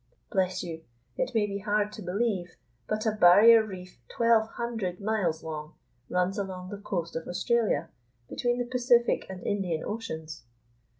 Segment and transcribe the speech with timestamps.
[0.31, 0.81] Bless you!
[1.15, 2.55] it may be hard to believe,
[2.87, 5.75] but a barrier reef twelve hundred miles long
[6.09, 7.87] runs along the coast of Australia
[8.27, 10.41] between the Pacific and Indian Oceans!